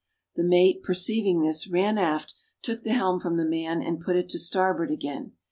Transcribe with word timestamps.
The 0.35 0.43
mate, 0.43 0.81
perceiving 0.81 1.41
this, 1.43 1.67
ran 1.67 1.99
aft, 1.99 2.33
took 2.63 2.81
the 2.81 2.93
helm 2.93 3.19
from 3.19 3.37
the 3.37 3.45
man, 3.45 3.83
and 3.83 3.99
put 4.01 4.15
it 4.15 4.29
to 4.29 4.39
starboard 4.39 4.89
again. 4.89 5.33